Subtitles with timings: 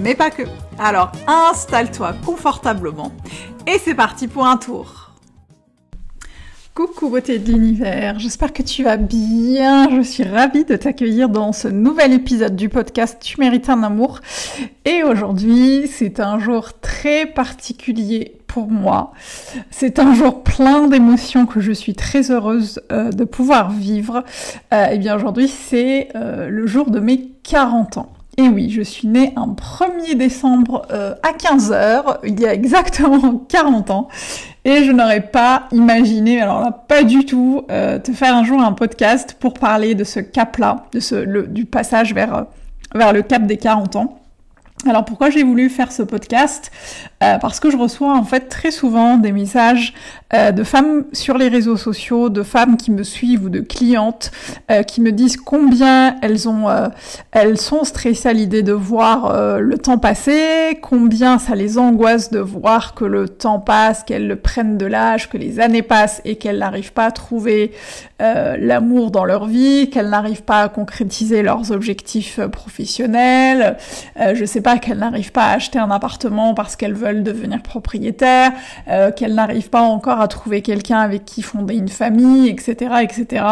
[0.00, 0.42] mais pas que.
[0.78, 3.12] Alors installe-toi confortablement
[3.66, 5.04] et c'est parti pour un tour.
[6.74, 9.88] Coucou beauté de l'univers, j'espère que tu vas bien.
[9.96, 14.18] Je suis ravie de t'accueillir dans ce nouvel épisode du podcast Tu mérites un amour.
[14.84, 19.12] Et aujourd'hui, c'est un jour très particulier pour moi.
[19.70, 24.24] C'est un jour plein d'émotions que je suis très heureuse euh, de pouvoir vivre.
[24.72, 28.12] Euh, et bien aujourd'hui, c'est euh, le jour de mes 40 ans.
[28.36, 33.90] Et oui, je suis née un 1er décembre à 15h, il y a exactement 40
[33.90, 34.08] ans.
[34.64, 38.60] Et je n'aurais pas imaginé, alors là, pas du tout, euh, te faire un jour
[38.60, 40.86] un podcast pour parler de ce cap-là,
[41.48, 42.46] du passage vers,
[42.94, 44.20] vers le cap des 40 ans.
[44.86, 46.70] Alors pourquoi j'ai voulu faire ce podcast?
[47.24, 49.94] Euh, Parce que je reçois en fait très souvent des messages
[50.32, 54.30] euh, de femmes sur les réseaux sociaux, de femmes qui me suivent ou de clientes
[54.70, 56.66] euh, qui me disent combien elles ont,
[57.32, 62.38] elles sont stressées à l'idée de voir le temps passer, combien ça les angoisse de
[62.38, 66.58] voir que le temps passe, qu'elles prennent de l'âge, que les années passent et qu'elles
[66.58, 67.72] n'arrivent pas à trouver
[68.20, 73.76] l'amour dans leur vie, qu'elles n'arrivent pas à concrétiser leurs objectifs professionnels.
[74.34, 78.52] je sais pas qu'elles n'arrivent pas à acheter un appartement parce qu'elles veulent devenir propriétaires,
[78.88, 83.44] euh, qu'elles n'arrivent pas encore à trouver quelqu'un avec qui fonder une famille, etc., etc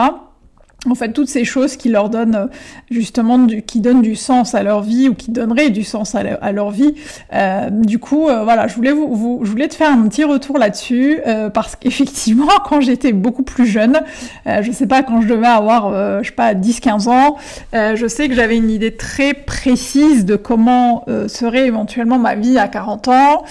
[0.88, 2.46] en fait toutes ces choses qui leur donnent euh,
[2.90, 6.52] justement du, qui donnent du sens à leur vie ou qui donneraient du sens à,
[6.52, 6.94] leur vie.
[7.32, 10.58] Euh, du coup, euh, voilà, je voulais vous, je voulais te faire un petit retour
[10.58, 14.00] là-dessus euh, parce qu'effectivement, quand j'étais beaucoup plus jeune,
[14.46, 17.36] je sais pas quand je devais avoir, je sais pas, 10-15 ans,
[17.72, 22.68] je sais que j'avais une idée très précise de comment serait éventuellement ma vie à
[22.68, 23.44] 40 ans.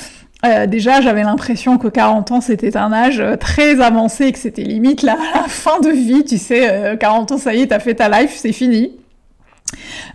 [0.44, 4.64] Euh, déjà, j'avais l'impression que 40 ans, c'était un âge euh, très avancé que c'était
[4.64, 7.96] limite la, fin de vie, tu sais, euh, 40 ans, ça y est, t'as fait
[7.96, 8.92] ta life, c'est fini.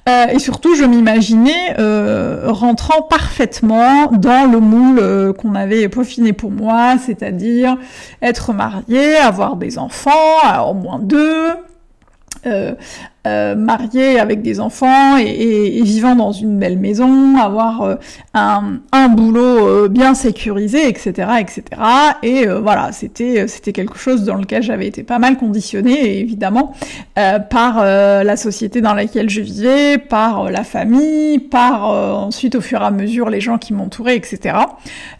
[0.09, 1.75] Euh, et surtout, je m'imaginais
[2.47, 7.77] rentrant parfaitement dans le moule qu'on avait peaufiné pour moi, c'est-à-dire
[8.21, 10.11] être mariée, avoir des enfants,
[10.69, 11.55] au moins deux,
[12.47, 12.75] euh,
[13.27, 17.97] euh, marié avec des enfants et, vivant dans une belle maison, avoir euh,
[18.35, 21.65] un, un, boulot bien sécurisé, etc., etc.
[22.23, 26.73] Et voilà, c'était c'était quelque chose dans lequel j'avais été pas mal conditionnée, évidemment,
[27.17, 32.85] par la société dans laquelle je vivais, par la famille, par ensuite au fur et
[32.85, 34.57] à mesure les gens qui m'entouraient, etc.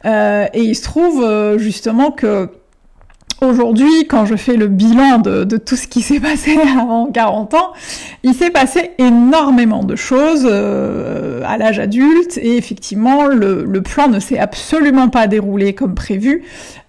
[0.05, 2.49] et il se trouve justement que
[3.43, 7.73] Aujourd'hui, quand je fais le bilan de, tout ce qui s'est passé avant 40 ans,
[8.23, 14.21] il s'est passé énormément de choses euh, à l'âge adulte et effectivement, le, plan ne
[14.21, 16.45] s'est absolument pas déroulé comme prévu.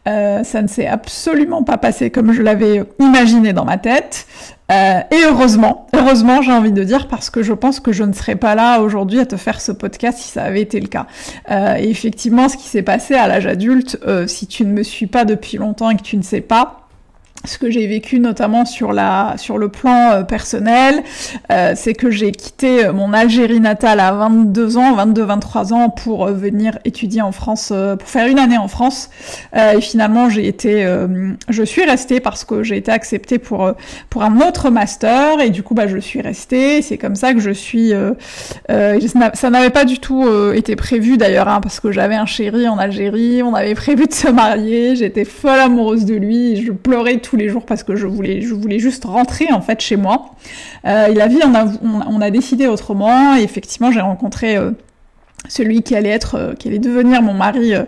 [0.08, 4.26] Euh, ça ne s'est absolument pas passé comme je l'avais imaginé dans ma tête.
[4.72, 8.12] Euh, et heureusement, heureusement j'ai envie de dire parce que je pense que je ne
[8.12, 11.08] serais pas là aujourd'hui à te faire ce podcast si ça avait été le cas.
[11.52, 14.84] Euh, et effectivement, ce qui s'est passé à l'âge adulte, euh, si tu ne me
[14.84, 16.87] suis pas depuis longtemps et que tu ne sais pas,
[17.46, 21.04] ce que j'ai vécu notamment sur la sur le plan euh, personnel,
[21.52, 26.28] euh, c'est que j'ai quitté euh, mon Algérie natale à 22 ans, 22-23 ans pour
[26.28, 29.10] venir étudier en France, pour faire une année en France.
[29.56, 30.86] et finalement, j'ai été,
[31.50, 33.72] je suis restée parce que j'ai été acceptée pour
[34.10, 36.82] pour un autre master et du coup, bah, je suis restée.
[36.82, 37.94] C'est comme ça que je suis.
[38.68, 42.78] ça n'avait pas du tout été prévu d'ailleurs, hein, parce que j'avais un chéri en
[42.78, 47.36] Algérie, on avait prévu de se marier, j'étais folle amoureuse de lui, je pleurais tous
[47.36, 50.32] les jours parce que je voulais, je voulais juste rentrer en fait chez moi.
[50.86, 53.36] Euh, et la vie, on a, on, a décidé autrement.
[53.36, 54.72] Et effectivement, j'ai rencontré euh,
[55.48, 57.84] celui qui allait être, euh, qui allait devenir mon mari euh,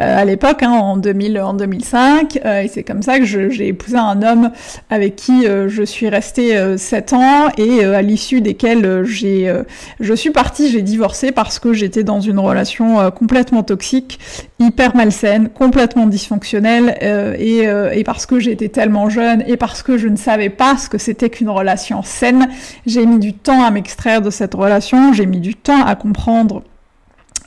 [0.00, 3.96] euh, à l'époque, hein, en 2000, en 2005, et c'est comme ça que j'ai épousé
[3.96, 4.50] un homme
[4.90, 9.52] avec qui je suis restée sept ans et à l'issue desquels j'ai,
[10.00, 14.18] je suis partie, j'ai divorcé parce que j'étais dans une relation complètement toxique,
[14.58, 16.96] hyper malsaine, complètement dysfonctionnelle,
[17.38, 17.62] et,
[17.92, 20.98] et parce que j'étais tellement jeune et parce que je ne savais pas ce que
[20.98, 22.48] c'était qu'une relation saine,
[22.86, 26.62] j'ai mis du temps à m'extraire de cette relation, j'ai mis du temps à comprendre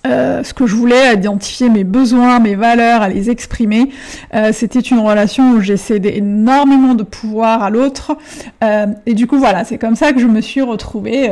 [0.05, 3.89] euh, ce que je voulais, à identifier mes besoins, mes valeurs, à les exprimer.
[4.33, 8.17] Euh, c'était une relation où j'ai cédé énormément de pouvoir à l'autre.
[8.63, 11.29] Euh, et du coup, voilà, c'est comme ça que je me suis retrouvée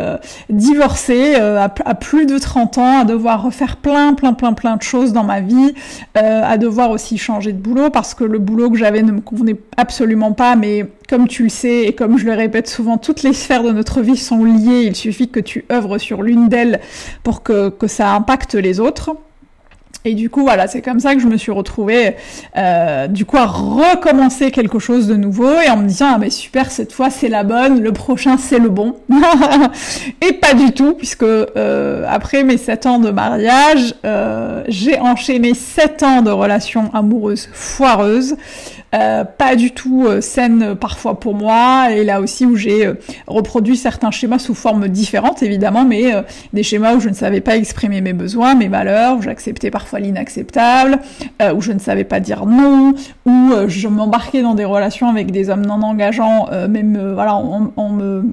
[0.50, 4.82] divorcée à, à, plus de 30 ans, à devoir refaire plein, plein, plein, plein de
[4.82, 5.74] choses dans ma vie,
[6.16, 9.58] à devoir aussi changer de boulot parce que le boulot que j'avais ne me convenait
[9.78, 13.34] absolument pas, mais comme tu le sais et comme je le répète souvent, toutes les
[13.34, 14.84] sphères de notre vie sont liées.
[14.86, 16.80] Il suffit que tu œuvres sur l'une d'elles
[17.24, 19.16] pour que, ça impacte les autres.
[20.06, 22.16] Et du coup, voilà, c'est comme ça que je me suis retrouvée,
[22.58, 26.30] euh, du coup, à recommencer quelque chose de nouveau et en me disant, ah mais
[26.30, 28.98] super, cette fois c'est la bonne, le prochain c'est le bon.
[30.22, 35.54] et pas du tout, puisque euh, après mes sept ans de mariage, euh, j'ai enchaîné
[35.54, 38.36] sept ans de relations amoureuses foireuses.
[38.94, 42.94] Euh, pas du tout euh, saine parfois pour moi, et là aussi où j'ai euh,
[43.26, 46.12] reproduit certains schémas sous forme différente évidemment, mais
[46.54, 50.00] des schémas où je ne savais pas exprimer mes besoins, mes valeurs, où j'acceptais parfois
[50.00, 51.00] l'inacceptable,
[51.56, 52.94] où je ne savais pas dire non,
[53.26, 58.24] où je m'embarquais dans des relations avec des hommes non engageants, même voilà, en me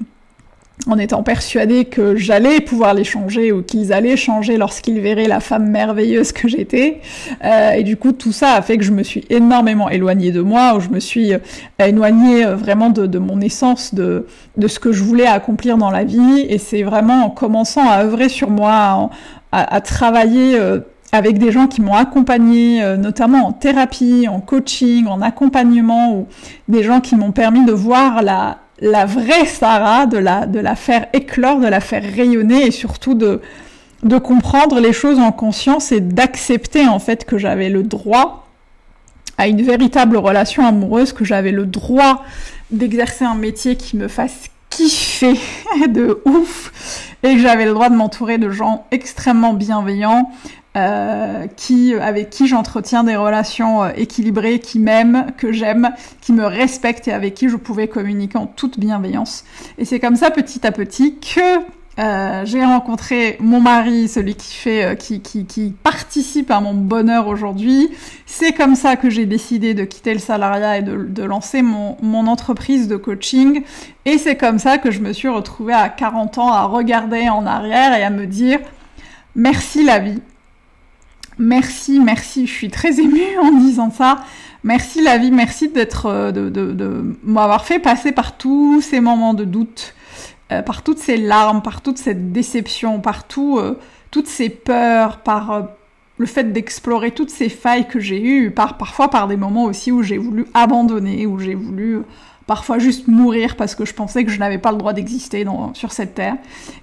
[0.87, 5.41] en étant persuadée que j'allais pouvoir les changer ou qu'ils allaient changer lorsqu'ils verraient la
[5.41, 7.01] femme merveilleuse que j'étais.
[7.45, 10.41] Euh, et du coup, tout ça a fait que je me suis énormément éloignée de
[10.41, 11.39] moi, ou je me suis euh,
[11.79, 16.05] éloignée euh, vraiment de, mon essence, de, de ce que je voulais accomplir dans la
[16.05, 16.47] vie.
[16.49, 19.11] Et c'est vraiment en commençant à œuvrer sur moi,
[19.53, 20.57] à, travailler
[21.13, 26.29] avec des gens qui m'ont accompagné, notamment en thérapie, en coaching, en accompagnement, ou
[26.69, 31.61] des gens qui m'ont permis de voir la la vraie Sarah, de la, faire éclore,
[31.61, 33.41] de la faire rayonner et surtout de,
[34.03, 38.47] de comprendre les choses en conscience et d'accepter en fait que j'avais le droit
[39.39, 42.25] à une véritable relation amoureuse, que j'avais le droit
[42.71, 45.39] d'exercer un métier qui me fasse kiffer
[45.89, 50.31] de ouf et que j'avais le droit de m'entourer de gens extrêmement bienveillants
[50.77, 55.91] euh, qui, avec qui j'entretiens des relations euh, équilibrées, qui m'aiment, que j'aime,
[56.21, 59.45] qui me respectent et avec qui je pouvais communiquer en toute bienveillance.
[59.79, 61.61] Et c'est comme ça, petit à petit, que
[61.99, 67.91] euh, j'ai rencontré mon mari, celui qui fait, qui, participe à mon bonheur aujourd'hui.
[68.25, 72.87] C'est comme ça que j'ai décidé de quitter le salariat et de, lancer mon, entreprise
[72.87, 73.65] de coaching.
[74.05, 77.45] Et c'est comme ça que je me suis retrouvée à 40 ans à regarder en
[77.45, 78.61] arrière et à me dire
[79.35, 80.21] merci la vie.
[81.41, 82.47] Merci, merci.
[82.47, 84.21] Je suis très émue en disant ça.
[84.63, 89.45] Merci la vie, merci d'être, euh, de, m'avoir fait passer par tous ces moments de
[89.45, 89.95] doute,
[90.53, 93.79] euh, par toutes ces larmes, par toute cette déception, par tout, euh,
[94.11, 95.69] toutes ces peurs, par
[96.19, 99.91] le fait d'explorer toutes ces failles que j'ai eues, par parfois par des moments aussi
[99.91, 102.01] où j'ai voulu abandonner, où j'ai voulu
[102.47, 105.93] parfois juste mourir parce que je pensais que je n'avais pas le droit d'exister sur
[105.93, 106.35] cette terre.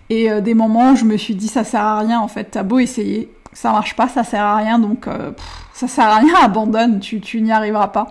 [0.09, 2.63] Et des moments où je me suis dit ça sert à rien en fait, t'as
[2.63, 5.31] beau essayer, ça marche pas, ça sert à rien, donc euh,
[5.73, 8.07] ça sert à rien, abandonne, tu, n'y arriveras pas.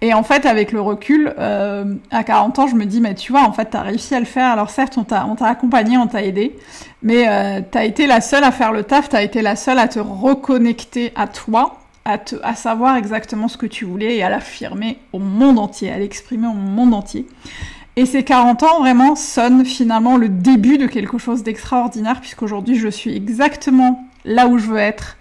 [0.00, 3.32] Et en fait, avec le recul, euh, à 40 ans, je me dis, mais tu
[3.32, 4.46] vois, en fait, t'as réussi à le faire.
[4.50, 6.56] Alors certes, on t'a, accompagné, on t'a aidé,
[7.02, 9.88] mais euh, t'as été la seule à faire le taf, t'as été la seule à
[9.88, 14.98] te reconnecter à toi, à, à savoir exactement ce que tu voulais et à l'affirmer
[15.12, 17.26] au monde entier, à l'exprimer au monde entier.
[17.96, 22.88] Et ces 40 ans vraiment sonnent finalement le début de quelque chose d'extraordinaire, puisqu'aujourd'hui, je
[22.88, 25.16] suis exactement là où je veux être,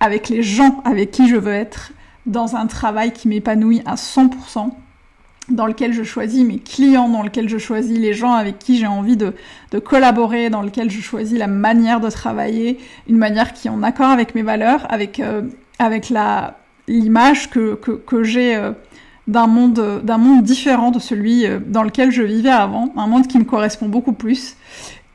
[0.00, 1.92] avec les gens avec qui je veux être,
[2.26, 4.70] dans un travail qui m'épanouit à 100%,
[5.50, 8.86] dans lequel je choisis mes clients, dans lequel je choisis les gens avec qui j'ai
[8.86, 9.34] envie de,
[9.84, 12.78] collaborer, dans lequel je choisis la manière de travailler,
[13.08, 15.42] une manière qui est en accord avec mes valeurs, avec, euh,
[15.78, 18.72] avec la, l'image que, que, j'ai euh,
[19.26, 23.26] d'un monde, d'un monde différent de celui euh, dans lequel je vivais avant, un monde
[23.26, 24.56] qui me correspond beaucoup plus.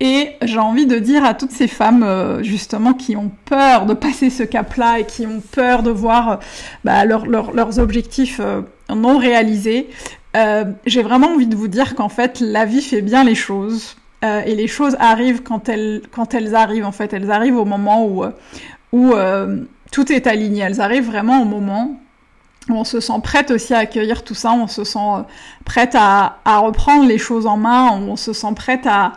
[0.01, 3.93] Et j'ai envie de dire à toutes ces femmes, euh, justement, qui ont peur de
[3.93, 6.35] passer ce cap-là et qui ont peur de voir euh,
[6.83, 8.61] bah, leurs objectifs euh,
[8.93, 9.89] non réalisés,
[10.85, 13.95] j'ai vraiment envie de vous dire qu'en fait, la vie fait bien les choses.
[14.21, 17.13] et les choses arrivent quand elles, quand elles arrivent, en fait.
[17.13, 18.25] Elles arrivent au moment où,
[18.91, 19.13] où
[19.93, 20.63] tout est aligné.
[20.63, 21.97] Elles arrivent vraiment au moment
[22.67, 25.23] où on se sent prête aussi à accueillir tout ça, on se sent
[25.63, 29.13] prête à, à reprendre les choses en main, on se sent prête à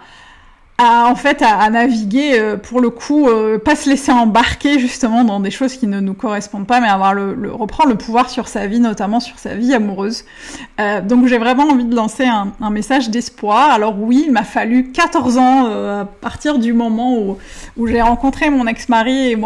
[0.79, 5.25] à en fait à, naviguer euh, pour le coup euh, pas se laisser embarquer justement
[5.25, 8.31] dans des choses qui ne nous correspondent pas mais avoir le, le reprendre le pouvoir
[8.31, 10.25] sur sa vie notamment sur sa vie amoureuse.
[10.79, 13.71] Euh, donc j'ai vraiment envie de lancer un, un message d'espoir.
[13.73, 17.39] Alors oui il m'a fallu 14 ans euh, à partir du moment où,
[17.77, 19.39] où j'ai rencontré mon ex-mari et,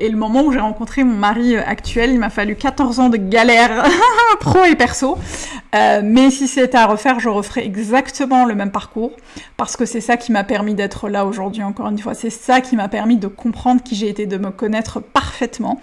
[0.00, 3.16] et, le moment où j'ai rencontré mon mari actuel il m'a fallu 14 ans de
[3.16, 3.84] galère
[4.40, 5.18] pro et perso
[5.72, 9.12] mais si c'était à refaire je referais exactement le même parcours
[9.56, 12.14] parce que c'est ça qui m'a permis d'être là aujourd'hui, encore une fois.
[12.14, 15.80] C'est ça qui m'a permis de comprendre qui j'ai été, de me connaître parfaitement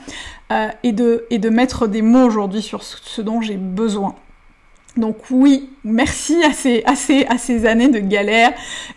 [0.51, 4.15] euh, et, de, et de mettre des mots aujourd'hui sur ce dont j'ai besoin.
[4.97, 6.95] Donc oui, merci à ces, à
[7.37, 8.51] ces, années de galère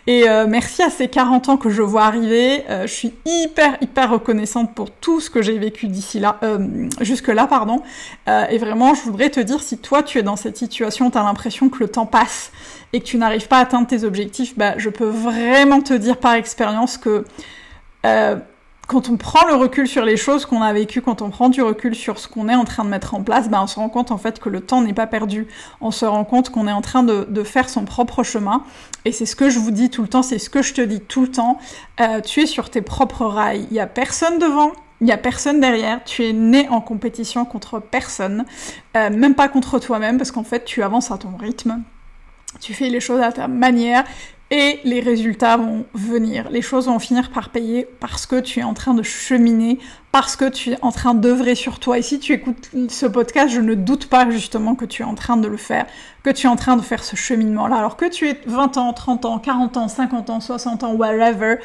[0.07, 2.63] et euh, merci à ces 40 ans que je vois arriver.
[2.69, 6.89] Euh, je suis hyper, hyper reconnaissante pour tout ce que j'ai vécu d'ici là, euh,
[7.01, 7.83] jusque là, pardon.
[8.27, 11.23] et vraiment, je voudrais te dire, si toi tu es dans cette situation, tu as
[11.23, 12.51] l'impression que le temps passe
[12.91, 16.17] et que tu n'arrives pas à atteindre tes objectifs, bah, je peux vraiment te dire
[16.17, 17.23] par expérience que
[18.93, 21.63] quand on prend le recul sur les choses qu'on a vécues, quand on prend du
[21.63, 23.89] recul sur ce qu'on est en train de mettre en place, ben on se rend
[23.89, 25.47] compte en fait que le temps n'est pas perdu.
[25.81, 28.63] On se rend compte qu'on est en train de, faire son propre chemin.
[29.05, 30.81] Et c'est ce que je vous dis tout le temps, c'est ce que je te
[30.81, 31.57] dis tout le temps.
[32.01, 33.65] Euh, tu es sur tes propres rails.
[33.71, 34.71] Il y a personne devant,
[35.01, 38.45] il n'y a personne derrière, tu es né en compétition contre personne,
[38.95, 41.81] euh, même pas contre toi-même, parce qu'en fait tu avances à ton rythme,
[42.61, 44.03] tu fais les choses à ta manière
[44.53, 46.47] et les résultats vont venir.
[46.51, 49.79] Les choses vont finir par payer parce que tu es en train de cheminer,
[50.13, 51.97] parce que tu es en train d'œuvrer sur toi.
[51.97, 55.15] Et si tu écoutes ce podcast, je ne doute pas justement que tu es en
[55.15, 55.87] train de le faire,
[56.23, 57.77] que tu es en train de faire ce cheminement-là.
[57.77, 61.55] Alors que tu aies 20 ans, 30 ans, 40 ans, 50 ans, 60 ans, whatever,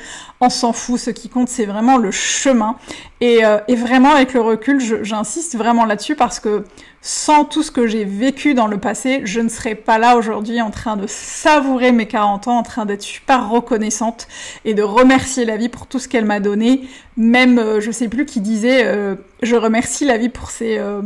[0.40, 0.98] on s'en fout.
[0.98, 2.76] Ce qui compte, c'est vraiment le chemin.
[3.20, 6.64] Et, euh, vraiment, avec le recul, j'insiste vraiment là-dessus parce que
[7.00, 10.60] sans tout ce que j'ai vécu dans le passé, je ne serais pas là aujourd'hui
[10.60, 14.26] en train de savourer mes 40 ans, en train d'être super reconnaissante
[14.64, 16.88] et de remercier la vie pour tout ce qu'elle m'a donné.
[17.16, 21.00] Même, euh, je sais plus qui disait, euh, je remercie la vie pour ses, euh,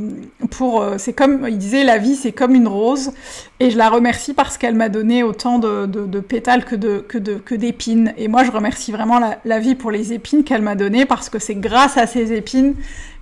[0.50, 3.12] pour, c'est comme, il disait, la vie c'est comme une rose
[3.60, 7.18] et je la remercie parce qu'elle m'a donné autant de, de, pétales que de, que
[7.18, 8.12] de, que d'épines.
[8.16, 11.38] Et moi, je remercie vraiment la, vie pour les épines qu'elle m'a données parce que
[11.38, 12.74] c'est grâce à ces épines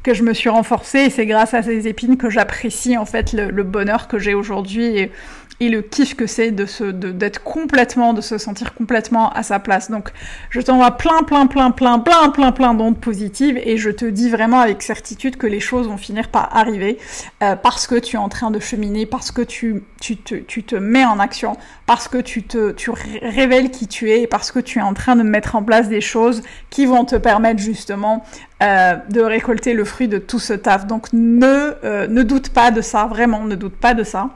[0.03, 3.33] que je me suis renforcée et c'est grâce à ces épines que j'apprécie en fait
[3.35, 5.13] le, bonheur que j'ai aujourd'hui et,
[5.61, 9.59] et, le kiff que c'est de se d'être complètement de se sentir complètement à sa
[9.59, 9.91] place.
[9.91, 10.11] Donc
[10.51, 14.31] je t'envoie plein plein plein plein plein plein plein d'ondes positives et je te dis
[14.31, 16.99] vraiment avec certitude que les choses vont finir par arriver
[17.43, 20.63] euh, parce que tu es en train de cheminer, parce que tu tu te, tu
[20.65, 24.51] te mets en action, parce que tu te tu révèles qui tu es et parce
[24.51, 27.61] que tu es en train de mettre en place des choses qui vont te permettre
[27.61, 28.25] justement
[28.63, 30.87] euh, de récolter le fruit de tout ce taf.
[30.87, 34.31] Donc ne, euh, ne doute pas de ça, vraiment, ne doute pas de ça.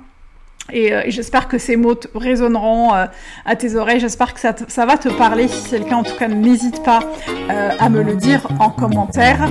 [0.72, 4.00] Et, euh, j'espère que ces mots résonneront à tes oreilles.
[4.00, 5.48] J'espère que ça, ça, va te parler.
[5.48, 7.00] Si c'est le cas, en tout cas, n'hésite pas
[7.78, 9.48] à me le dire en commentaire.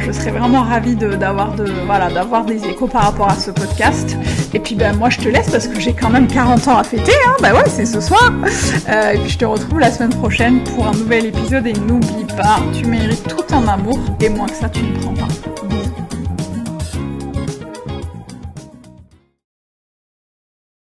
[0.00, 4.16] je serais vraiment ravie d'avoir de, voilà, d'avoir des échos par rapport à ce podcast.
[4.54, 6.84] Et puis ben moi je te laisse parce que j'ai quand même 40 ans à
[6.84, 7.12] fêter.
[7.26, 7.36] Hein.
[7.40, 8.32] Bah ouais, c'est ce soir.
[8.88, 11.66] et puis je te retrouve la semaine prochaine pour un nouvel épisode.
[11.66, 15.14] Et n'oublie pas, tu mérites tout ton amour et moins que ça, tu ne prends
[15.14, 15.55] pas.